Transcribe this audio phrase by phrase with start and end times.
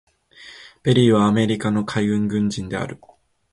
[0.81, 2.99] ペリーはアメリカの海軍軍人である。